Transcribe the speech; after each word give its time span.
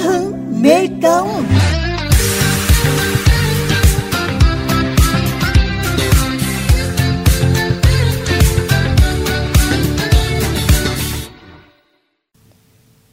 hứng 0.00 0.32
Mê 0.62 0.86
Công 1.02 1.44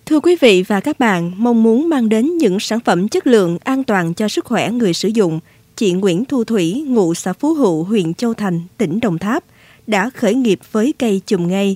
Thưa 0.05 0.19
quý 0.19 0.35
vị 0.41 0.63
và 0.67 0.79
các 0.79 0.99
bạn, 0.99 1.31
mong 1.37 1.63
muốn 1.63 1.89
mang 1.89 2.09
đến 2.09 2.37
những 2.37 2.59
sản 2.59 2.79
phẩm 2.79 3.07
chất 3.07 3.27
lượng 3.27 3.57
an 3.63 3.83
toàn 3.83 4.13
cho 4.13 4.27
sức 4.27 4.45
khỏe 4.45 4.71
người 4.71 4.93
sử 4.93 5.07
dụng, 5.07 5.39
chị 5.75 5.91
Nguyễn 5.91 6.25
Thu 6.25 6.43
Thủy, 6.43 6.83
ngụ 6.87 7.13
xã 7.13 7.33
Phú 7.33 7.53
Hữu, 7.53 7.83
huyện 7.83 8.13
Châu 8.13 8.33
Thành, 8.33 8.61
tỉnh 8.77 8.99
Đồng 8.99 9.17
Tháp, 9.17 9.43
đã 9.87 10.09
khởi 10.09 10.35
nghiệp 10.35 10.59
với 10.71 10.93
cây 10.99 11.21
chùm 11.25 11.47
ngay. 11.47 11.75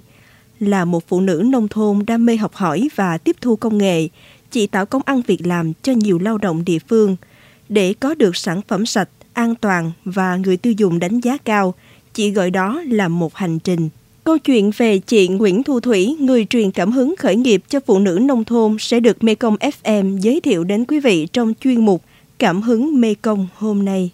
Là 0.59 0.85
một 0.85 1.03
phụ 1.07 1.21
nữ 1.21 1.43
nông 1.45 1.67
thôn 1.67 2.05
đam 2.07 2.25
mê 2.25 2.35
học 2.35 2.53
hỏi 2.53 2.89
và 2.95 3.17
tiếp 3.17 3.35
thu 3.41 3.55
công 3.55 3.77
nghệ, 3.77 4.07
chị 4.51 4.67
tạo 4.67 4.85
công 4.85 5.01
ăn 5.05 5.21
việc 5.27 5.47
làm 5.47 5.73
cho 5.81 5.93
nhiều 5.93 6.19
lao 6.19 6.37
động 6.37 6.65
địa 6.65 6.79
phương. 6.79 7.15
Để 7.69 7.93
có 7.93 8.15
được 8.15 8.35
sản 8.35 8.61
phẩm 8.67 8.85
sạch, 8.85 9.09
an 9.33 9.55
toàn 9.55 9.91
và 10.05 10.35
người 10.35 10.57
tiêu 10.57 10.73
dùng 10.77 10.99
đánh 10.99 11.19
giá 11.19 11.37
cao, 11.37 11.73
chị 12.13 12.31
gọi 12.31 12.51
đó 12.51 12.81
là 12.87 13.07
một 13.07 13.35
hành 13.35 13.59
trình. 13.59 13.89
Câu 14.23 14.37
chuyện 14.37 14.71
về 14.77 14.99
chị 14.99 15.27
Nguyễn 15.27 15.63
Thu 15.63 15.79
Thủy, 15.79 16.15
người 16.19 16.45
truyền 16.45 16.71
cảm 16.71 16.91
hứng 16.91 17.15
khởi 17.19 17.35
nghiệp 17.35 17.63
cho 17.69 17.79
phụ 17.85 17.99
nữ 17.99 18.19
nông 18.21 18.43
thôn 18.43 18.75
sẽ 18.79 18.99
được 18.99 19.23
Mekong 19.23 19.55
FM 19.55 20.17
giới 20.17 20.41
thiệu 20.41 20.63
đến 20.63 20.85
quý 20.85 20.99
vị 20.99 21.27
trong 21.33 21.53
chuyên 21.59 21.85
mục 21.85 22.03
Cảm 22.39 22.61
hứng 22.61 23.01
Mekong 23.01 23.47
hôm 23.55 23.85
nay. 23.85 24.11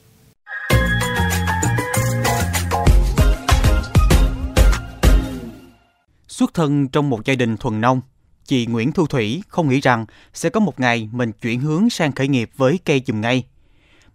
Xuất 6.28 6.54
thân 6.54 6.88
trong 6.88 7.10
một 7.10 7.26
gia 7.26 7.36
đình 7.36 7.58
thuần 7.58 7.82
nông, 7.82 8.02
chị 8.48 8.66
Nguyễn 8.66 8.92
Thu 8.92 9.08
Thủy 9.08 9.44
không 9.48 9.70
nghĩ 9.70 9.80
rằng 9.80 10.06
sẽ 10.34 10.50
có 10.50 10.60
một 10.60 10.80
ngày 10.80 11.10
mình 11.12 11.32
chuyển 11.32 11.60
hướng 11.60 11.90
sang 11.90 12.12
khởi 12.12 12.28
nghiệp 12.28 12.50
với 12.58 12.80
cây 12.86 13.00
chùm 13.00 13.22
ngay. 13.22 13.44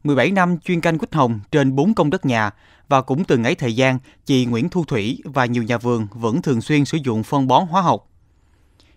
17 0.05 0.30
năm 0.30 0.58
chuyên 0.58 0.80
canh 0.80 0.98
quýt 0.98 1.14
hồng 1.14 1.41
trên 1.52 1.77
4 1.77 1.94
công 1.94 2.11
đất 2.11 2.27
nhà 2.27 2.50
và 2.89 3.02
cũng 3.02 3.24
từng 3.24 3.44
ấy 3.44 3.55
thời 3.55 3.77
gian, 3.77 3.98
chị 4.27 4.47
Nguyễn 4.47 4.69
Thu 4.69 4.84
Thủy 4.84 5.19
và 5.24 5.47
nhiều 5.47 5.62
nhà 5.62 5.78
vườn 5.78 6.06
vẫn 6.11 6.42
thường 6.42 6.61
xuyên 6.61 6.84
sử 6.84 6.98
dụng 7.05 7.22
phân 7.22 7.47
bón 7.47 7.66
hóa 7.66 7.83
học. 7.83 8.08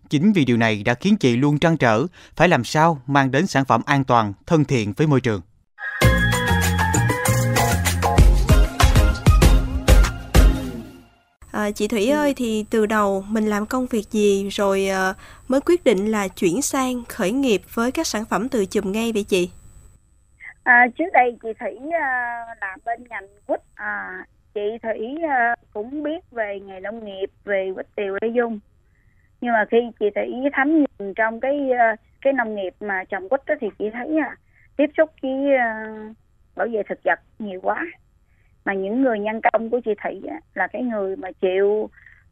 Chính 0.09 0.33
vì 0.33 0.45
điều 0.45 0.57
này 0.57 0.83
đã 0.83 0.93
khiến 0.93 1.17
chị 1.17 1.35
luôn 1.35 1.59
trăn 1.59 1.77
trở 1.77 2.05
phải 2.35 2.47
làm 2.47 2.63
sao 2.63 3.01
mang 3.07 3.31
đến 3.31 3.47
sản 3.47 3.65
phẩm 3.65 3.81
an 3.85 4.03
toàn, 4.03 4.33
thân 4.47 4.65
thiện 4.65 4.93
với 4.93 5.07
môi 5.07 5.21
trường. 5.21 5.41
À, 11.55 11.71
chị 11.71 11.87
Thủy 11.87 12.09
ơi 12.09 12.33
thì 12.37 12.65
từ 12.69 12.85
đầu 12.85 13.23
mình 13.29 13.45
làm 13.45 13.65
công 13.65 13.85
việc 13.85 14.11
gì 14.11 14.49
rồi 14.49 14.87
à, 14.87 15.13
mới 15.47 15.61
quyết 15.65 15.83
định 15.83 16.11
là 16.11 16.27
chuyển 16.27 16.61
sang 16.61 17.03
khởi 17.09 17.31
nghiệp 17.31 17.61
với 17.73 17.91
các 17.91 18.07
sản 18.07 18.25
phẩm 18.29 18.49
từ 18.49 18.65
chùm 18.65 18.91
ngay 18.91 19.11
vậy 19.13 19.23
chị? 19.23 19.49
À, 20.63 20.87
trước 20.97 21.05
đây 21.13 21.37
chị 21.43 21.49
Thủy 21.59 21.71
uh, 21.87 21.91
làm 22.61 22.79
bên 22.85 23.03
ngành 23.09 23.27
quýt. 23.47 23.59
À, 23.75 24.25
chị 24.53 24.61
Thủy 24.83 25.15
uh, 25.17 25.59
cũng 25.73 26.03
biết 26.03 26.31
về 26.31 26.59
nghề 26.59 26.79
nông 26.79 27.05
nghiệp 27.05 27.29
về 27.45 27.71
quýt 27.75 27.85
tiều 27.95 28.17
Lê 28.21 28.27
Dung 28.35 28.59
nhưng 29.41 29.53
mà 29.53 29.65
khi 29.71 29.77
chị 29.99 30.05
Thủy 30.15 30.33
thấm 30.53 30.77
nhuần 30.77 31.13
trong 31.13 31.39
cái 31.39 31.69
cái 32.21 32.33
nông 32.33 32.55
nghiệp 32.55 32.73
mà 32.79 33.03
trồng 33.09 33.29
quýt 33.29 33.45
đó 33.45 33.55
thì 33.61 33.67
chị 33.79 33.85
thấy 33.93 34.07
uh, 34.07 34.39
tiếp 34.77 34.89
xúc 34.97 35.09
với 35.21 35.31
uh, 35.31 36.15
bảo 36.55 36.67
vệ 36.71 36.83
thực 36.89 36.99
vật 37.03 37.19
nhiều 37.39 37.59
quá 37.63 37.85
mà 38.65 38.73
những 38.73 39.01
người 39.01 39.19
nhân 39.19 39.41
công 39.53 39.69
của 39.69 39.79
chị 39.85 39.91
Thủy 40.03 40.21
á, 40.29 40.39
là 40.53 40.67
cái 40.67 40.83
người 40.83 41.15
mà 41.15 41.29
chịu 41.41 41.89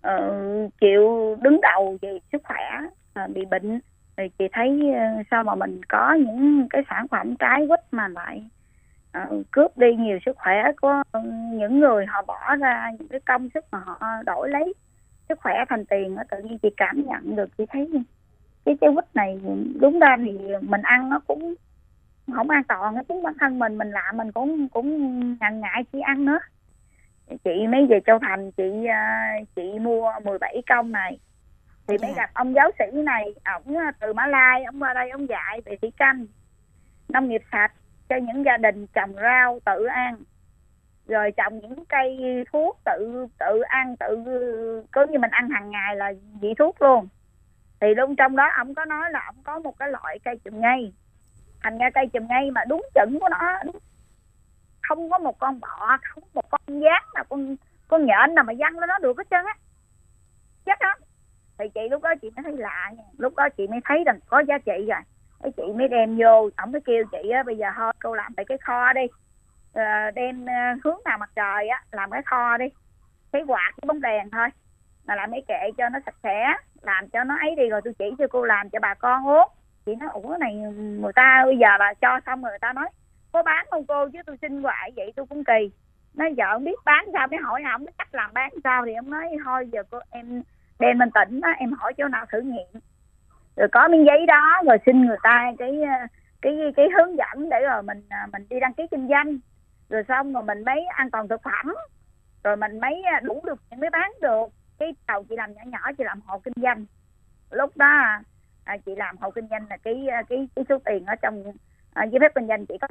uh, 0.08 0.74
chịu 0.82 1.38
đứng 1.42 1.60
đầu 1.62 1.98
về 2.02 2.20
sức 2.32 2.42
khỏe 2.44 2.80
uh, 3.24 3.36
bị 3.36 3.46
bệnh. 3.46 3.80
Thì 4.18 4.24
chị 4.40 4.46
thấy 4.54 4.82
uh, 4.90 5.26
sao 5.32 5.44
mà 5.44 5.56
mình 5.56 5.82
có 5.90 6.14
những 6.14 6.68
cái 6.70 6.84
sản 6.90 7.08
phẩm 7.08 7.36
trái 7.36 7.68
quýt 7.68 7.80
mà 7.92 8.08
lại 8.08 8.44
uh, 9.18 9.46
cướp 9.52 9.78
đi 9.78 9.96
nhiều 9.96 10.20
sức 10.26 10.38
khỏe 10.38 10.72
của 10.82 11.02
những 11.52 11.80
người 11.80 12.06
họ 12.06 12.22
bỏ 12.28 12.56
ra 12.56 12.92
những 13.00 13.08
cái 13.08 13.20
công 13.20 13.50
sức 13.54 13.66
mà 13.72 13.80
họ 13.80 14.00
đổi 14.26 14.50
lấy 14.50 14.74
sức 15.30 15.40
khỏe 15.42 15.54
thành 15.70 15.86
tiền 15.86 16.16
tự 16.32 16.38
nhiên 16.44 16.58
chị 16.58 16.70
cảm 16.78 17.04
nhận 17.06 17.36
được 17.36 17.58
chị 17.58 17.66
thấy 17.70 17.90
cái 18.66 18.76
trái 18.82 18.90
quýt 18.96 19.06
này 19.14 19.40
đúng 19.82 20.00
ra 20.00 20.18
thì 20.18 20.40
mình 20.62 20.82
ăn 20.82 21.10
nó 21.10 21.20
cũng 21.28 21.56
không 22.32 22.50
an 22.50 22.64
toàn 22.64 22.96
chính 23.08 23.24
bản 23.24 23.34
thân 23.40 23.60
mình 23.60 23.78
mình 23.78 23.92
làm 23.92 24.18
mình 24.18 24.32
cũng 24.32 24.70
cũng 24.70 25.20
ngần 25.38 25.60
ngại 25.60 25.84
chỉ 25.92 26.00
ăn 26.00 26.26
nữa. 26.26 26.40
Chị 27.44 27.68
mới 27.68 27.86
về 27.90 28.00
châu 28.06 28.20
thành 28.20 28.52
chị 28.52 28.64
uh, 28.64 29.48
chị 29.56 29.80
mua 29.80 30.12
17 30.24 30.62
công 30.70 30.92
này. 30.92 31.20
Thì 31.88 31.98
mới 31.98 32.12
dạ. 32.16 32.16
gặp 32.16 32.30
ông 32.34 32.54
giáo 32.54 32.72
sĩ 32.80 33.02
này 33.02 33.34
ổng 33.46 33.78
à, 33.78 33.92
từ 34.00 34.14
Mã 34.14 34.28
Lai 34.28 34.64
ông 34.64 34.84
qua 34.84 34.94
đây 34.94 35.10
ông 35.10 35.30
dạy 35.30 35.62
về 35.66 35.78
thủy 35.82 35.92
canh 35.98 36.26
nông 37.10 37.30
nghiệp 37.30 37.42
sạch 37.52 37.72
cho 38.10 38.16
những 38.16 38.46
gia 38.46 38.58
đình 38.58 38.88
trồng 38.88 39.14
rau 39.14 39.60
tự 39.66 39.86
ăn. 39.86 40.16
Rồi 41.08 41.32
trồng 41.32 41.60
những 41.60 41.86
cây 41.86 42.18
thuốc 42.52 42.80
tự 42.86 43.28
tự 43.40 43.62
ăn 43.62 43.96
tự 43.98 44.24
cứ 44.92 45.06
như 45.10 45.20
mình 45.20 45.32
ăn 45.32 45.50
hàng 45.50 45.72
ngày 45.72 45.96
là 45.96 46.14
vị 46.42 46.54
thuốc 46.60 46.82
luôn. 46.82 47.08
Thì 47.80 47.96
luôn 47.96 48.16
trong 48.16 48.36
đó 48.36 48.50
ông 48.58 48.76
có 48.76 48.86
nói 48.86 49.12
là 49.12 49.24
ông 49.26 49.44
có 49.44 49.60
một 49.60 49.78
cái 49.80 49.90
loại 49.90 50.20
cây 50.24 50.40
chùm 50.44 50.62
ngay 50.62 50.94
thành 51.64 51.78
ra 51.78 51.90
cây 51.90 52.08
chùm 52.14 52.28
ngay 52.28 52.52
mà 52.52 52.62
đúng 52.68 52.86
chuẩn 52.94 53.20
của 53.20 53.30
nó 53.30 53.58
không 54.88 55.10
có 55.10 55.18
một 55.18 55.40
con 55.40 55.60
bọ 55.60 55.98
không 56.04 56.24
một 56.34 56.50
con 56.50 56.80
gián 56.80 57.04
nào 57.14 57.24
con 57.30 57.56
con 57.88 58.06
nhện 58.06 58.36
nào 58.36 58.44
mà 58.44 58.54
văng 58.60 58.80
lên 58.80 58.88
nó 58.88 59.00
được 59.00 59.18
hết 59.18 59.28
trơn 59.32 59.46
á. 59.46 59.56
Chắc 60.66 60.80
đó 60.80 60.94
thì 61.58 61.66
chị 61.70 61.82
lúc 61.92 62.04
đó 62.04 62.14
chị 62.22 62.30
mới 62.36 62.44
thấy 62.44 62.58
lạ 62.58 62.92
nha. 62.98 63.04
Lúc 63.18 63.36
đó 63.36 63.50
chị 63.50 63.68
mới 63.68 63.80
thấy 63.86 64.04
rằng 64.06 64.20
có 64.28 64.40
giá 64.40 64.58
trị 64.58 64.86
rồi. 64.88 65.00
Cái 65.44 65.52
chị 65.58 65.64
mới 65.76 65.88
đem 65.88 66.18
vô 66.18 66.50
ổng 66.58 66.72
mới 66.72 66.82
kêu 66.82 67.04
chị 67.12 67.30
á 67.30 67.44
bây 67.44 67.58
giờ 67.58 67.68
thôi 67.76 67.94
cô 68.04 68.14
làm 68.16 68.34
tại 68.36 68.46
cái 68.46 68.58
kho 68.58 68.94
đi. 68.94 69.02
À, 69.74 70.12
đem 70.12 70.46
ờ, 70.46 70.54
hướng 70.84 70.98
nào 71.06 71.18
mặt 71.18 71.30
trời 71.36 71.68
á 71.68 71.84
làm 71.92 72.12
cái 72.12 72.22
kho 72.26 72.58
đi. 72.58 72.66
Cái 73.32 73.44
quạt 73.48 73.72
cái 73.82 73.86
bóng 73.88 74.02
đèn 74.02 74.30
thôi 74.30 74.48
mà 75.06 75.16
làm 75.16 75.32
mấy 75.32 75.44
kệ 75.48 75.72
cho 75.78 75.90
nó 75.90 76.00
sạch 76.06 76.16
sẽ 76.24 76.54
làm 76.82 77.10
cho 77.10 77.24
nó 77.24 77.38
ấy 77.40 77.56
đi. 77.56 77.70
Rồi 77.70 77.82
tôi 77.84 77.94
chỉ 78.00 78.06
cho 78.18 78.28
cô 78.28 78.44
làm 78.44 78.70
cho 78.70 78.80
bà 78.80 78.94
con 78.94 79.28
uống 79.28 79.50
chị 79.86 79.96
nói, 79.96 80.10
ủa 80.14 80.38
này 80.40 80.56
người 80.74 81.14
ta 81.16 81.42
bây 81.46 81.58
giờ 81.58 81.68
là 81.80 81.94
cho 82.02 82.20
xong 82.26 82.42
rồi 82.42 82.52
người 82.52 82.60
ta 82.60 82.74
nói, 82.74 82.90
có 83.32 83.44
bán 83.44 83.66
không 83.72 83.86
cô? 83.86 84.10
Chứ 84.10 84.20
tôi 84.26 84.38
xin 84.42 84.64
hoài 84.64 84.92
vậy 84.96 85.14
tôi 85.16 85.26
cũng 85.26 85.44
kỳ. 85.44 85.72
Nói 86.14 86.34
vợ 86.38 86.46
không 86.54 86.64
biết 86.64 86.80
bán 86.86 87.06
sao, 87.14 87.28
mới 87.28 87.40
hỏi 87.40 87.64
không 87.72 87.86
biết 87.86 87.92
cách 87.98 88.16
làm 88.16 88.34
bán 88.34 88.54
sao? 88.64 88.86
Thì 88.86 88.94
ông 88.94 89.10
nói, 89.10 89.30
thôi 89.46 89.70
giờ 89.72 89.84
cô, 89.92 90.00
em 90.10 90.44
đem 90.80 90.98
mình 90.98 91.10
tỉnh 91.14 91.42
á, 91.42 91.56
em 91.58 91.72
hỏi 91.72 91.94
chỗ 91.98 92.08
nào 92.08 92.26
thử 92.32 92.42
nghiệm. 92.42 92.82
Rồi 93.56 93.68
có 93.72 93.88
miếng 93.88 94.06
giấy 94.06 94.26
đó, 94.26 94.62
rồi 94.66 94.78
xin 94.86 95.06
người 95.06 95.18
ta 95.24 95.52
cái 95.58 95.82
ờ, 95.84 96.08
cái 96.42 96.58
cái 96.76 96.86
hướng 96.98 97.18
dẫn 97.18 97.50
để 97.50 97.60
rồi 97.70 97.84
mình 97.84 98.02
ờ, 98.10 98.18
mình 98.32 98.46
đi 98.50 98.60
đăng 98.60 98.74
ký 98.74 98.84
kinh 98.92 99.08
doanh. 99.08 99.38
Rồi 99.90 100.04
xong 100.08 100.34
rồi 100.34 100.44
mình 100.44 100.66
mới 100.66 100.86
an 100.86 101.12
toàn 101.12 101.28
thực 101.28 101.42
phẩm. 101.44 101.76
Rồi 102.44 102.58
mình 102.58 102.80
mới 102.80 103.04
ờ, 103.04 103.20
đủ 103.20 103.42
được 103.46 103.60
mới 103.78 103.90
bán 103.90 104.12
được. 104.22 104.46
Cái 104.80 104.94
đầu 105.08 105.24
chị 105.30 105.36
làm 105.36 105.54
nhỏ 105.54 105.62
nhỏ, 105.66 105.92
chị 105.98 106.04
làm 106.04 106.22
hộ 106.26 106.40
kinh 106.40 106.54
doanh. 106.64 106.86
Lúc 107.52 107.78
đó 107.78 107.86
à, 107.86 108.22
à, 108.64 108.78
chị 108.86 108.96
làm 108.96 109.18
hộ 109.18 109.32
kinh 109.32 109.48
doanh 109.50 109.66
là 109.70 109.78
cái 109.78 110.08
à, 110.08 110.24
cái 110.30 110.48
cái 110.56 110.66
số 110.70 110.78
tiền 110.86 111.06
ở 111.06 111.16
trong 111.16 111.44
à, 111.94 112.04
giấy 112.04 112.20
phép 112.20 112.32
kinh 112.36 112.48
doanh 112.48 112.66
chị 112.66 112.78
có. 112.82 112.88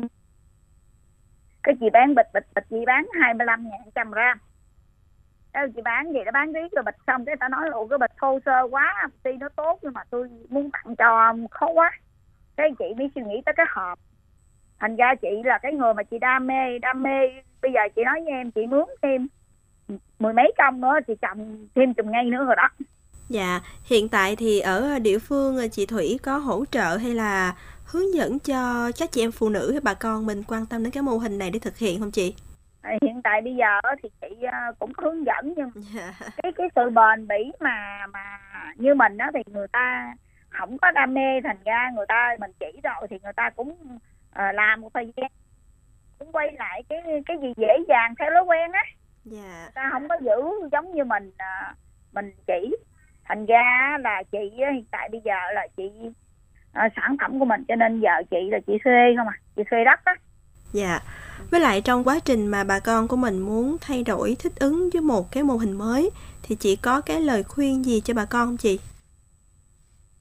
Cái 1.63 1.75
chị 1.81 1.91
bán 1.93 2.15
bịch 2.15 2.27
bịch 2.35 2.47
bịch 2.55 2.65
chị 2.71 2.85
bán 2.87 3.07
25 3.21 3.71
ngàn 3.71 3.81
trăm 3.95 4.11
gram. 4.11 4.39
Đâu 5.53 5.67
chị 5.77 5.83
bán 5.83 6.13
vậy 6.13 6.25
nó 6.25 6.31
bán 6.31 6.53
riết 6.53 6.73
rồi 6.73 6.83
bịch 6.83 6.97
xong 7.07 7.25
cái 7.25 7.37
ta 7.37 7.49
nói 7.49 7.71
là 7.71 7.77
cái 7.91 7.99
bịch 7.99 8.13
thô 8.21 8.39
sơ 8.45 8.63
quá 8.71 9.09
tuy 9.23 9.33
nó 9.33 9.49
tốt 9.49 9.79
nhưng 9.83 9.93
mà 9.93 10.05
tôi 10.11 10.31
muốn 10.49 10.71
tặng 10.71 10.97
cho 10.97 11.35
khó 11.51 11.67
quá. 11.67 11.91
Cái 12.57 12.71
chị 12.79 12.85
mới 12.99 13.11
suy 13.15 13.23
nghĩ 13.23 13.43
tới 13.47 13.55
cái 13.57 13.67
hộp. 13.69 13.99
Thành 14.79 14.97
ra 14.97 15.15
chị 15.15 15.29
là 15.45 15.59
cái 15.59 15.73
người 15.73 15.95
mà 15.95 16.03
chị 16.03 16.19
đam 16.19 16.47
mê 16.47 16.79
đam 16.79 17.03
mê. 17.03 17.43
Bây 17.63 17.73
giờ 17.73 17.81
chị 17.97 18.05
nói 18.05 18.21
với 18.25 18.33
em 18.33 18.51
chị 18.51 18.67
mướn 18.67 18.85
thêm 19.03 19.29
mười 20.19 20.33
mấy 20.33 20.53
công 20.59 20.81
nữa 20.81 20.99
chị 21.07 21.15
chậm 21.23 21.67
thêm 21.75 21.95
chùm 21.95 22.11
ngay 22.11 22.25
nữa 22.25 22.45
rồi 22.45 22.57
đó 22.57 22.69
dạ 23.33 23.61
hiện 23.85 24.09
tại 24.09 24.37
thì 24.37 24.61
ở 24.61 24.99
địa 24.99 25.19
phương 25.19 25.69
chị 25.73 25.87
thủy 25.87 26.19
có 26.23 26.39
hỗ 26.39 26.65
trợ 26.71 26.97
hay 26.97 27.15
là 27.15 27.55
hướng 27.85 28.15
dẫn 28.15 28.39
cho 28.39 28.91
các 28.99 29.13
chị 29.13 29.23
em 29.23 29.33
phụ 29.33 29.49
nữ 29.49 29.73
hay 29.73 29.81
bà 29.81 29.95
con 29.95 30.27
mình 30.27 30.43
quan 30.49 30.67
tâm 30.67 30.83
đến 30.83 30.91
cái 30.93 31.03
mô 31.03 31.19
hình 31.19 31.39
này 31.39 31.51
để 31.51 31.59
thực 31.59 31.79
hiện 31.79 32.01
không 32.01 32.11
chị 32.11 32.35
hiện 33.03 33.23
tại 33.23 33.41
bây 33.41 33.55
giờ 33.55 33.81
thì 34.03 34.09
chị 34.21 34.43
ờ, 34.43 34.73
cũng 34.79 34.93
có 34.95 35.11
hướng 35.11 35.27
dẫn 35.27 35.55
nhưng 35.57 35.71
dạ. 35.75 36.13
cái 36.43 36.53
cái 36.57 36.69
sự 36.77 36.91
bền 36.91 37.29
bỉ 37.29 37.53
mà 37.61 38.07
mà 38.13 38.39
như 38.77 38.95
mình 38.95 39.17
đó 39.17 39.31
thì 39.35 39.41
người 39.53 39.69
ta 39.69 40.15
không 40.49 40.79
có 40.79 40.91
đam 40.91 41.15
mê 41.15 41.41
thành 41.45 41.57
ra 41.65 41.91
người 41.95 42.07
ta 42.09 42.37
mình 42.41 42.51
chỉ 42.61 42.81
rồi 42.83 43.09
thì 43.11 43.17
người 43.23 43.33
ta 43.33 43.51
cũng 43.51 43.71
uh, 43.71 44.55
làm 44.55 44.81
một 44.81 44.95
thời 44.95 45.13
gian 45.17 45.31
cũng 46.19 46.33
quay 46.33 46.53
lại 46.59 46.83
cái 46.89 47.03
cái 47.27 47.37
gì 47.43 47.53
dễ 47.57 47.79
dàng 47.89 48.15
theo 48.19 48.31
lối 48.31 48.43
quen 48.43 48.73
á 48.73 48.83
yeah. 48.83 49.45
Dạ. 49.45 49.63
người 49.63 49.73
ta 49.75 49.89
không 49.93 50.09
có 50.09 50.17
giữ 50.21 50.69
giống 50.73 50.95
như 50.95 51.05
mình 51.05 51.29
uh, 51.29 51.77
mình 52.13 52.33
chỉ 52.47 52.77
thành 53.33 53.47
ra 53.47 53.99
là 54.01 54.23
chị 54.33 54.39
hiện 54.57 54.85
tại 54.91 55.09
bây 55.13 55.21
giờ 55.25 55.35
là 55.55 55.67
chị 55.77 55.83
uh, 56.07 56.93
sản 56.97 57.17
phẩm 57.21 57.39
của 57.39 57.45
mình 57.45 57.65
cho 57.69 57.75
nên 57.75 58.01
giờ 58.01 58.11
chị 58.31 58.51
là 58.51 58.59
chị 58.67 58.73
thuê 58.85 59.15
không 59.17 59.29
à 59.29 59.37
chị 59.57 59.63
thuê 59.71 59.85
đất 59.85 60.01
á. 60.05 60.15
Dạ. 60.73 60.99
Với 61.51 61.61
lại 61.61 61.81
trong 61.85 62.05
quá 62.05 62.19
trình 62.25 62.47
mà 62.47 62.65
bà 62.65 62.81
con 62.81 63.09
của 63.09 63.17
mình 63.17 63.39
muốn 63.39 63.77
thay 63.81 64.03
đổi 64.07 64.37
thích 64.39 64.53
ứng 64.61 64.91
với 64.93 65.03
một 65.03 65.33
cái 65.33 65.43
mô 65.43 65.55
hình 65.55 65.73
mới 65.73 66.11
thì 66.43 66.57
chị 66.57 66.77
có 66.77 67.01
cái 67.01 67.21
lời 67.21 67.43
khuyên 67.43 67.85
gì 67.85 68.01
cho 68.01 68.15
bà 68.15 68.25
con 68.25 68.47
không 68.47 68.57
chị? 68.57 68.81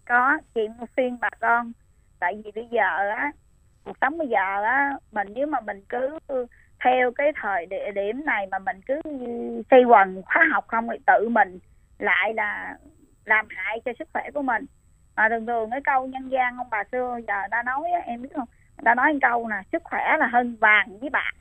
Có, 0.05 0.37
chị 0.55 0.61
khuyên 0.95 1.17
bà 1.21 1.29
con. 1.39 1.71
Tại 2.19 2.41
vì 2.45 2.51
bây 2.55 2.67
giờ 2.71 3.09
á 3.17 3.31
cuộc 3.83 3.97
sống 4.01 4.17
bây 4.17 4.27
giờ 4.27 4.63
á 4.63 4.97
mình 5.11 5.27
nếu 5.35 5.47
mà 5.47 5.59
mình 5.59 5.81
cứ 5.89 6.17
theo 6.83 7.11
cái 7.11 7.31
thời 7.41 7.65
địa 7.65 7.91
điểm 7.95 8.25
này 8.25 8.47
mà 8.51 8.59
mình 8.59 8.81
cứ 8.87 9.01
xây 9.71 9.83
quần 9.83 10.21
khóa 10.25 10.47
học 10.53 10.65
không 10.67 10.87
thì 10.91 10.97
tự 11.07 11.29
mình 11.29 11.59
lại 11.99 12.33
là 12.33 12.77
làm 13.25 13.47
hại 13.49 13.81
cho 13.85 13.91
sức 13.99 14.07
khỏe 14.13 14.31
của 14.33 14.41
mình 14.41 14.65
mà 15.15 15.29
thường 15.29 15.45
thường 15.45 15.69
cái 15.71 15.81
câu 15.83 16.07
nhân 16.07 16.29
gian 16.29 16.57
ông 16.57 16.67
bà 16.71 16.83
xưa 16.91 17.19
giờ 17.27 17.33
ta 17.51 17.63
nói 17.63 17.83
em 18.05 18.21
biết 18.21 18.29
không 18.35 18.47
người 18.77 18.83
ta 18.85 18.95
nói 18.95 19.13
một 19.13 19.19
câu 19.21 19.47
nè 19.47 19.55
sức 19.71 19.83
khỏe 19.83 20.17
là 20.19 20.27
hơn 20.27 20.55
vàng 20.59 20.99
với 20.99 21.09
bạc 21.09 21.31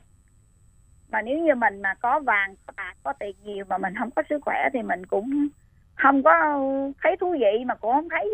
mà 1.11 1.21
nếu 1.21 1.39
như 1.39 1.55
mình 1.55 1.81
mà 1.81 1.93
có 1.93 2.19
vàng 2.19 2.55
có 2.65 2.73
bạc 2.77 2.93
có 3.03 3.13
tiền 3.13 3.35
nhiều 3.43 3.65
mà 3.69 3.77
mình 3.77 3.93
không 3.99 4.11
có 4.11 4.23
sức 4.29 4.39
khỏe 4.41 4.69
thì 4.73 4.81
mình 4.81 5.05
cũng 5.05 5.47
không 5.95 6.23
có 6.23 6.59
thấy 7.03 7.17
thú 7.17 7.31
vị 7.31 7.65
mà 7.65 7.75
cũng 7.75 7.93
không 7.93 8.09
thấy 8.09 8.29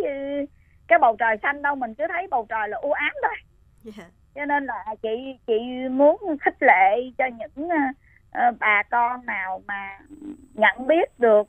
cái 0.88 1.00
bầu 1.00 1.16
trời 1.20 1.38
xanh 1.42 1.62
đâu 1.62 1.76
mình 1.76 1.94
cứ 1.94 2.04
thấy 2.08 2.28
bầu 2.32 2.46
trời 2.50 2.68
là 2.70 2.78
u 2.78 2.92
ám 2.92 3.14
thôi 3.24 3.36
yeah. 3.86 3.98
Dạ. 3.98 4.04
cho 4.36 4.46
nên 4.46 4.66
là 4.66 4.86
chị 5.02 5.38
chị 5.48 5.60
muốn 5.92 6.38
khích 6.42 6.58
lệ 6.64 7.12
cho 7.18 7.26
những 7.26 7.68
uh, 7.68 8.60
bà 8.60 8.84
con 8.92 9.26
nào 9.26 9.62
mà 9.68 10.00
nhận 10.54 10.88
biết 10.88 11.20
được 11.20 11.48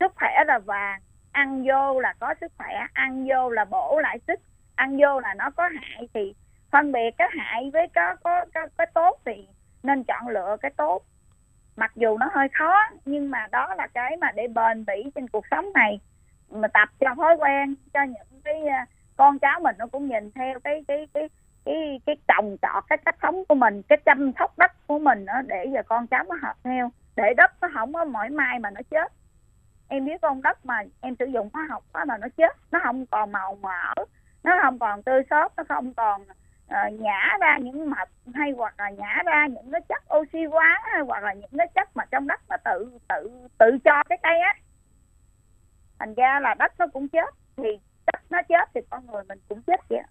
sức 0.00 0.12
khỏe 0.16 0.44
là 0.46 0.58
vàng 0.58 1.00
ăn 1.34 1.64
vô 1.66 2.00
là 2.00 2.14
có 2.18 2.34
sức 2.40 2.52
khỏe 2.58 2.86
ăn 2.92 3.26
vô 3.28 3.50
là 3.50 3.64
bổ 3.64 4.00
lại 4.00 4.18
sức 4.26 4.40
ăn 4.74 4.98
vô 5.00 5.20
là 5.20 5.34
nó 5.34 5.50
có 5.50 5.68
hại 5.68 6.08
thì 6.14 6.34
phân 6.70 6.92
biệt 6.92 7.10
cái 7.18 7.28
hại 7.38 7.70
với 7.72 7.88
có 7.94 8.16
có 8.24 8.44
có 8.54 8.66
cái 8.78 8.86
tốt 8.94 9.20
thì 9.24 9.48
nên 9.82 10.04
chọn 10.04 10.28
lựa 10.28 10.56
cái 10.62 10.70
tốt. 10.76 11.02
Mặc 11.76 11.92
dù 11.96 12.18
nó 12.18 12.28
hơi 12.32 12.48
khó 12.58 12.82
nhưng 13.04 13.30
mà 13.30 13.46
đó 13.52 13.74
là 13.74 13.86
cái 13.86 14.16
mà 14.16 14.32
để 14.34 14.48
bền 14.48 14.84
bỉ 14.84 15.10
trên 15.14 15.28
cuộc 15.28 15.44
sống 15.50 15.72
này 15.74 16.00
mà 16.50 16.68
tập 16.68 16.88
cho 17.00 17.14
thói 17.16 17.36
quen 17.36 17.74
cho 17.94 18.02
những 18.02 18.40
cái 18.44 18.66
à, 18.66 18.86
con 19.16 19.38
cháu 19.38 19.60
mình 19.60 19.76
nó 19.78 19.86
cũng 19.86 20.08
nhìn 20.08 20.30
theo 20.30 20.60
cái 20.60 20.84
cái 20.88 21.08
cái 21.14 21.28
cái 21.64 22.00
cái 22.06 22.16
trồng 22.28 22.56
trọt 22.62 22.84
cái 22.88 22.98
cách 23.04 23.16
sống 23.22 23.44
của 23.48 23.54
mình 23.54 23.82
cái 23.82 23.98
chăm 24.04 24.32
sóc 24.38 24.58
đất 24.58 24.86
của 24.86 24.98
mình 24.98 25.26
đó, 25.26 25.42
để 25.46 25.66
giờ 25.72 25.82
con 25.82 26.06
cháu 26.06 26.24
nó 26.28 26.36
học 26.42 26.56
theo 26.64 26.90
để 27.16 27.34
đất 27.36 27.50
nó 27.60 27.68
không 27.74 27.92
có 27.92 28.04
mỏi 28.04 28.30
mai 28.30 28.58
mà 28.58 28.70
nó 28.70 28.80
chết 28.90 29.12
em 29.88 30.06
biết 30.06 30.20
con 30.22 30.42
đất 30.42 30.66
mà 30.66 30.82
em 31.00 31.16
sử 31.18 31.24
dụng 31.24 31.48
hóa 31.52 31.66
học 31.70 31.84
đó 31.94 32.04
là 32.08 32.16
nó 32.16 32.26
chết 32.36 32.56
nó 32.70 32.80
không 32.82 33.06
còn 33.06 33.32
màu 33.32 33.58
mỡ 33.62 34.04
nó 34.44 34.58
không 34.62 34.78
còn 34.78 35.02
tươi 35.02 35.22
xốp 35.30 35.52
nó 35.56 35.64
không 35.68 35.94
còn 35.94 36.22
uh, 36.22 37.00
nhả 37.00 37.36
ra 37.40 37.58
những 37.58 37.90
mật 37.90 38.08
hay 38.34 38.50
hoặc 38.56 38.74
là 38.78 38.90
nhả 38.90 39.22
ra 39.26 39.46
những 39.46 39.70
cái 39.72 39.80
chất 39.88 40.16
oxy 40.16 40.44
hóa 40.44 40.80
hay 40.92 41.02
hoặc 41.06 41.22
là 41.22 41.32
những 41.32 41.50
cái 41.58 41.66
chất 41.74 41.96
mà 41.96 42.04
trong 42.10 42.26
đất 42.26 42.40
nó 42.48 42.56
tự 42.64 42.98
tự 43.08 43.48
tự 43.58 43.78
cho 43.84 44.02
cái 44.08 44.18
cây 44.22 44.40
á 44.40 44.54
thành 45.98 46.14
ra 46.14 46.40
là 46.40 46.54
đất 46.54 46.72
nó 46.78 46.86
cũng 46.92 47.08
chết 47.08 47.34
thì 47.56 47.78
đất 48.12 48.20
nó 48.30 48.42
chết 48.48 48.70
thì 48.74 48.80
con 48.90 49.06
người 49.06 49.22
mình 49.28 49.38
cũng 49.48 49.62
chết 49.62 49.80
vậy 49.88 50.02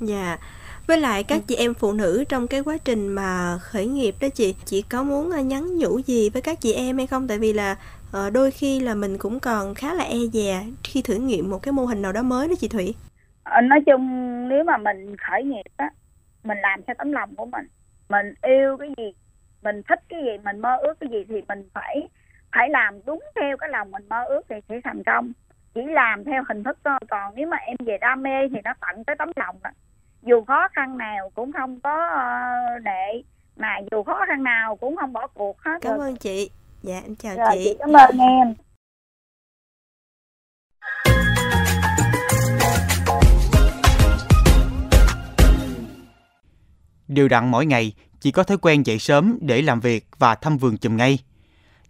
Dạ. 0.00 0.38
Với 0.86 0.98
lại 0.98 1.22
các 1.22 1.36
ừ. 1.36 1.44
chị 1.48 1.54
em 1.54 1.74
phụ 1.74 1.92
nữ 1.92 2.24
trong 2.28 2.46
cái 2.46 2.60
quá 2.60 2.76
trình 2.84 3.08
mà 3.08 3.58
khởi 3.58 3.86
nghiệp 3.86 4.14
đó 4.20 4.28
chị, 4.34 4.54
chị 4.64 4.82
có 4.82 5.02
muốn 5.02 5.30
ờ, 5.30 5.38
nhắn 5.38 5.78
nhủ 5.78 5.98
gì 5.98 6.30
với 6.30 6.42
các 6.42 6.60
chị 6.60 6.72
em 6.72 6.96
hay 6.96 7.06
không? 7.06 7.28
Tại 7.28 7.38
vì 7.38 7.52
là 7.52 7.76
uh, 8.16 8.32
đôi 8.32 8.50
khi 8.50 8.80
là 8.80 8.94
mình 8.94 9.18
cũng 9.18 9.40
còn 9.40 9.74
khá 9.74 9.94
là 9.94 10.04
e 10.04 10.18
dè 10.32 10.62
khi 10.84 11.02
thử 11.02 11.14
nghiệm 11.14 11.50
một 11.50 11.58
cái 11.62 11.72
mô 11.72 11.84
hình 11.84 12.02
nào 12.02 12.12
đó 12.12 12.22
mới 12.22 12.48
đó 12.48 12.54
chị 12.58 12.68
Thủy. 12.68 12.94
Ờ, 13.42 13.60
nói 13.60 13.80
chung 13.86 14.08
nếu 14.48 14.64
mà 14.64 14.76
mình 14.76 15.16
khởi 15.16 15.42
nghiệp 15.44 15.72
á, 15.76 15.90
mình 16.44 16.58
làm 16.58 16.82
theo 16.86 16.94
tấm 16.98 17.12
lòng 17.12 17.34
của 17.36 17.46
mình, 17.46 17.66
mình 18.08 18.34
yêu 18.42 18.76
cái 18.76 18.88
gì, 18.96 19.12
mình 19.62 19.82
thích 19.88 20.00
cái 20.08 20.20
gì, 20.24 20.38
mình 20.44 20.60
mơ 20.60 20.76
ước 20.82 21.00
cái 21.00 21.10
gì 21.10 21.24
thì 21.28 21.42
mình 21.48 21.68
phải 21.74 22.08
phải 22.52 22.68
làm 22.68 23.00
đúng 23.06 23.20
theo 23.40 23.56
cái 23.56 23.68
lòng 23.68 23.90
mình 23.90 24.08
mơ 24.08 24.24
ước 24.24 24.42
thì 24.48 24.56
sẽ 24.68 24.80
thành 24.84 25.02
công. 25.04 25.32
Chỉ 25.74 25.80
làm 25.86 26.24
theo 26.24 26.42
hình 26.48 26.64
thức 26.64 26.78
thôi. 26.84 26.98
Còn 27.10 27.34
nếu 27.34 27.48
mà 27.48 27.56
em 27.56 27.76
về 27.86 27.98
đam 27.98 28.22
mê 28.22 28.48
thì 28.48 28.58
nó 28.64 28.74
tận 28.80 29.04
tới 29.04 29.16
tấm 29.18 29.32
lòng 29.36 29.56
đó 29.62 29.70
dù 30.22 30.44
khó 30.44 30.68
khăn 30.72 30.98
nào 30.98 31.30
cũng 31.34 31.52
không 31.52 31.80
có 31.80 32.06
uh, 32.76 32.82
nệ 32.82 33.22
mà 33.56 33.78
dù 33.90 34.02
khó 34.02 34.24
khăn 34.28 34.42
nào 34.42 34.76
cũng 34.76 34.96
không 34.96 35.12
bỏ 35.12 35.26
cuộc 35.26 35.60
hết 35.60 35.78
cảm 35.80 35.98
rồi. 35.98 36.08
ơn 36.08 36.16
chị 36.16 36.50
dạ 36.82 37.00
em 37.00 37.16
chào 37.16 37.36
rồi, 37.36 37.48
chị. 37.52 37.64
chị 37.64 37.76
cảm 37.78 37.92
ơn 37.92 38.18
em 38.18 38.54
Điều 47.08 47.28
đặn 47.28 47.50
mỗi 47.50 47.66
ngày, 47.66 47.92
chị 48.20 48.30
có 48.30 48.42
thói 48.42 48.58
quen 48.58 48.86
dậy 48.86 48.98
sớm 48.98 49.38
để 49.40 49.62
làm 49.62 49.80
việc 49.80 50.06
và 50.18 50.34
thăm 50.34 50.58
vườn 50.58 50.76
chùm 50.76 50.96
ngay. 50.96 51.18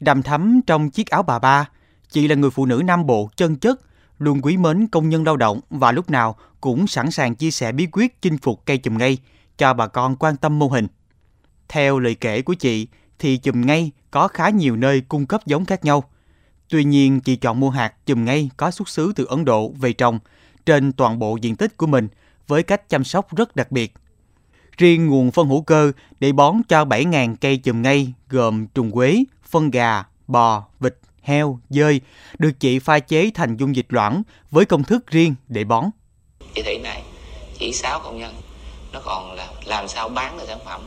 Đầm 0.01 0.23
thắm 0.23 0.61
trong 0.67 0.91
chiếc 0.91 1.11
áo 1.11 1.23
bà 1.23 1.39
ba, 1.39 1.69
chị 2.09 2.29
là 2.29 2.35
người 2.35 2.51
phụ 2.51 2.67
nữ 2.67 2.83
Nam 2.85 3.07
Bộ 3.07 3.31
chân 3.37 3.57
chất, 3.57 3.81
luôn 4.19 4.41
quý 4.43 4.57
mến 4.57 4.87
công 4.87 5.09
nhân 5.09 5.25
lao 5.25 5.37
động 5.37 5.61
và 5.71 5.93
lúc 5.93 6.11
nào 6.11 6.37
cũng 6.61 6.87
sẵn 6.87 7.11
sàng 7.11 7.35
chia 7.35 7.51
sẻ 7.51 7.73
bí 7.73 7.87
quyết 7.93 8.23
chinh 8.23 8.39
phục 8.39 8.67
cây 8.67 8.79
chùm 8.79 8.99
ngay 8.99 9.19
cho 9.59 9.75
bà 9.75 9.87
con 9.87 10.17
quan 10.17 10.37
tâm 10.37 10.59
mô 10.59 10.69
hình. 10.69 10.87
Theo 11.69 11.99
lời 11.99 12.15
kể 12.15 12.43
của 12.43 12.55
chị, 12.55 12.87
thì 13.21 13.37
chùm 13.37 13.67
ngay 13.67 13.91
có 14.11 14.29
khá 14.29 14.49
nhiều 14.49 14.77
nơi 14.77 15.01
cung 15.01 15.27
cấp 15.27 15.47
giống 15.47 15.65
khác 15.65 15.85
nhau. 15.85 16.05
Tuy 16.69 16.85
nhiên, 16.85 17.21
chị 17.21 17.37
chọn 17.37 17.61
mua 17.61 17.71
hạt 17.71 17.95
chùm 18.07 18.25
ngay 18.25 18.51
có 18.57 18.71
xuất 18.71 18.89
xứ 18.89 19.13
từ 19.17 19.25
Ấn 19.25 19.45
Độ 19.45 19.73
về 19.79 19.93
trồng 19.93 20.19
trên 20.67 20.93
toàn 20.93 21.19
bộ 21.19 21.37
diện 21.37 21.57
tích 21.57 21.77
của 21.77 21.87
mình 21.87 22.09
với 22.47 22.63
cách 22.63 22.89
chăm 22.89 23.05
sóc 23.05 23.37
rất 23.37 23.57
đặc 23.57 23.73
biệt. 23.73 23.95
Riêng 24.77 25.07
nguồn 25.07 25.31
phân 25.31 25.49
hữu 25.49 25.63
cơ 25.63 25.93
để 26.21 26.33
bón 26.33 26.57
cho 26.69 26.85
7.000 26.85 27.37
cây 27.41 27.57
chùm 27.57 27.83
ngay 27.83 28.13
gồm 28.29 28.67
trùng 28.67 28.91
quế, 28.91 29.25
phân 29.45 29.71
gà, 29.71 30.05
bò, 30.27 30.65
vịt, 30.81 30.97
heo, 31.23 31.59
dơi 31.69 32.01
được 32.39 32.61
chị 32.61 32.79
pha 32.79 32.99
chế 32.99 33.31
thành 33.35 33.57
dung 33.57 33.77
dịch 33.77 33.87
loãng 33.89 34.23
với 34.51 34.65
công 34.65 34.85
thức 34.85 35.07
riêng 35.07 35.35
để 35.49 35.65
bón. 35.65 35.85
Chị 36.55 36.63
thấy 36.65 36.79
này 36.79 37.03
chỉ 37.59 37.73
6 37.73 38.01
công 38.01 38.19
nhân 38.19 38.35
nó 38.93 39.01
còn 39.05 39.33
là 39.33 39.49
làm 39.65 39.89
sao 39.89 40.09
bán 40.09 40.39
được 40.39 40.45
sản 40.49 40.59
phẩm 40.65 40.81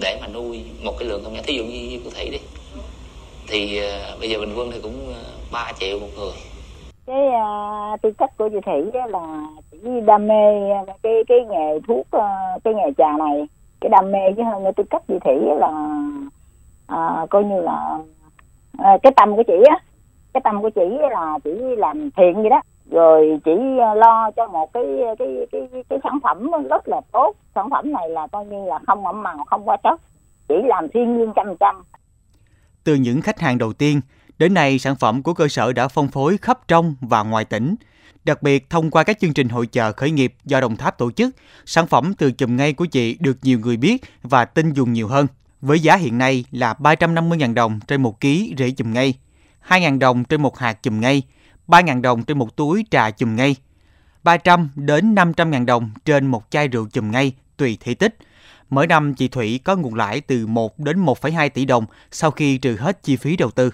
để 0.00 0.18
mà 0.20 0.26
nuôi 0.28 0.64
một 0.84 0.92
cái 0.98 1.08
lượng 1.08 1.20
công 1.24 1.32
nhân 1.32 1.44
thí 1.46 1.54
dụ 1.54 1.64
như, 1.64 1.88
như 1.90 2.00
cô 2.04 2.10
thủy 2.10 2.30
đi. 2.30 2.38
Thì 3.48 3.80
uh, 3.80 4.20
bây 4.20 4.30
giờ 4.30 4.38
bình 4.40 4.54
quân 4.56 4.70
thì 4.72 4.80
cũng 4.82 5.14
ờ, 5.14 5.20
uh, 5.20 5.52
3 5.52 5.72
triệu 5.78 5.98
một 5.98 6.06
người. 6.16 6.32
Cái 7.06 7.26
uh, 7.26 8.02
tư 8.02 8.12
cách 8.18 8.30
của 8.38 8.48
chị 8.48 8.58
thủy 8.66 9.00
là 9.10 9.46
chỉ 9.72 9.78
đam 10.06 10.28
mê 10.28 10.44
cái 11.02 11.12
cái 11.28 11.38
nghề 11.50 11.80
thuốc 11.88 12.06
uh, 12.16 12.64
cái 12.64 12.74
nghề 12.74 12.92
trà 12.98 13.12
này. 13.18 13.46
Cái 13.80 13.88
đam 13.88 14.12
mê 14.12 14.32
chứ 14.36 14.42
hơn 14.42 14.62
cái 14.62 14.72
tư 14.72 14.84
cách 14.90 15.02
chị 15.08 15.14
thủy 15.24 15.36
là 15.58 15.70
uh, 16.94 17.30
coi 17.30 17.44
như 17.44 17.60
là 17.60 17.98
uh, 18.78 19.02
cái 19.02 19.12
tâm 19.16 19.36
của 19.36 19.42
chị 19.42 19.54
á 19.70 19.78
cái 20.36 20.40
tâm 20.44 20.62
của 20.62 20.70
chị 20.70 20.98
là 21.10 21.38
chỉ 21.44 21.50
làm 21.76 22.10
thiện 22.16 22.34
vậy 22.34 22.50
đó 22.50 22.62
rồi 22.90 23.38
chỉ 23.44 23.52
à, 23.80 23.94
lo 23.94 24.30
cho 24.36 24.46
một 24.46 24.72
cái 24.72 24.84
cái 25.18 25.28
cái 25.52 25.68
cái, 25.72 25.82
cái 25.88 25.98
sản 26.02 26.18
phẩm 26.22 26.50
rất 26.70 26.88
là 26.88 27.00
tốt. 27.12 27.32
Sản 27.54 27.70
phẩm 27.70 27.92
này 27.92 28.08
là 28.08 28.26
coi 28.26 28.46
như 28.46 28.64
là 28.66 28.78
không 28.86 29.06
ẩm 29.06 29.22
màu 29.22 29.44
không 29.46 29.68
quá 29.68 29.76
chất 29.84 30.00
chỉ 30.48 30.54
làm 30.64 30.88
thiên 30.94 31.18
nhiên 31.18 31.32
trăm 31.36 31.46
trăm. 31.60 31.82
Từ 32.84 32.94
những 32.94 33.22
khách 33.22 33.40
hàng 33.40 33.58
đầu 33.58 33.72
tiên 33.72 34.00
đến 34.38 34.54
nay 34.54 34.78
sản 34.78 34.96
phẩm 34.96 35.22
của 35.22 35.34
cơ 35.34 35.48
sở 35.48 35.72
đã 35.72 35.88
phân 35.88 36.08
phối 36.08 36.36
khắp 36.42 36.58
trong 36.68 36.94
và 37.00 37.22
ngoài 37.22 37.44
tỉnh. 37.44 37.74
Đặc 38.24 38.42
biệt, 38.42 38.70
thông 38.70 38.90
qua 38.90 39.02
các 39.02 39.18
chương 39.20 39.34
trình 39.34 39.48
hội 39.48 39.66
chợ 39.66 39.92
khởi 39.92 40.10
nghiệp 40.10 40.34
do 40.44 40.60
Đồng 40.60 40.76
Tháp 40.76 40.98
tổ 40.98 41.10
chức, 41.10 41.34
sản 41.64 41.86
phẩm 41.86 42.14
từ 42.18 42.32
chùm 42.32 42.56
ngay 42.56 42.72
của 42.72 42.84
chị 42.84 43.16
được 43.20 43.36
nhiều 43.42 43.58
người 43.58 43.76
biết 43.76 44.02
và 44.22 44.44
tin 44.44 44.72
dùng 44.72 44.92
nhiều 44.92 45.08
hơn. 45.08 45.26
Với 45.60 45.80
giá 45.80 45.96
hiện 45.96 46.18
nay 46.18 46.44
là 46.50 46.74
350.000 46.78 47.54
đồng 47.54 47.80
trên 47.86 48.02
một 48.02 48.20
ký 48.20 48.54
rễ 48.58 48.70
chùm 48.70 48.92
ngay, 48.92 49.14
2.000 49.68 49.98
đồng 49.98 50.24
trên 50.24 50.42
một 50.42 50.58
hạt 50.58 50.82
chùm 50.82 51.00
ngay. 51.00 51.22
3.000 51.68 52.00
đồng 52.00 52.24
trên 52.24 52.38
một 52.38 52.56
túi 52.56 52.84
trà 52.90 53.10
chùm 53.10 53.36
ngay, 53.36 53.56
300 54.24 54.70
đến 54.74 55.14
500.000 55.14 55.64
đồng 55.64 55.90
trên 56.04 56.26
một 56.26 56.50
chai 56.50 56.68
rượu 56.68 56.88
chùm 56.92 57.10
ngay 57.10 57.32
tùy 57.56 57.78
thể 57.80 57.94
tích. 57.94 58.18
Mỗi 58.70 58.86
năm 58.86 59.14
chị 59.14 59.28
Thủy 59.28 59.60
có 59.64 59.76
nguồn 59.76 59.94
lãi 59.94 60.20
từ 60.20 60.46
1 60.46 60.78
đến 60.78 61.04
1,2 61.04 61.48
tỷ 61.48 61.64
đồng 61.64 61.86
sau 62.10 62.30
khi 62.30 62.58
trừ 62.58 62.76
hết 62.76 63.02
chi 63.02 63.16
phí 63.16 63.36
đầu 63.36 63.50
tư. 63.50 63.70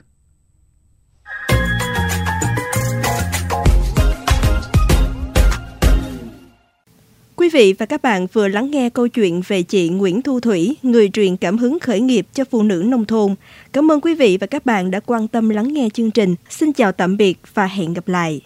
Quý 7.43 7.49
vị 7.49 7.75
và 7.79 7.87
các 7.87 8.03
bạn 8.03 8.27
vừa 8.33 8.49
lắng 8.49 8.71
nghe 8.71 8.91
câu 8.91 9.09
chuyện 9.09 9.43
về 9.49 9.63
chị 9.63 9.89
Nguyễn 9.89 10.23
Thu 10.23 10.41
Thủy, 10.41 10.77
người 10.83 11.11
truyền 11.13 11.37
cảm 11.37 11.59
hứng 11.59 11.79
khởi 11.81 12.01
nghiệp 12.01 12.27
cho 12.35 12.45
phụ 12.51 12.63
nữ 12.63 12.85
nông 12.87 13.05
thôn. 13.05 13.35
Cảm 13.73 13.93
ơn 13.93 14.01
quý 14.01 14.15
vị 14.15 14.39
và 14.41 14.47
các 14.47 14.67
bạn 14.67 14.91
đã 14.91 15.01
quan 15.01 15.29
tâm 15.29 15.49
lắng 15.49 15.75
nghe 15.75 15.89
chương 15.95 16.11
trình. 16.11 16.35
Xin 16.51 16.73
chào 16.73 16.93
tạm 16.93 17.17
biệt 17.17 17.39
và 17.55 17.67
hẹn 17.67 17.95
gặp 17.95 18.09
lại. 18.09 18.43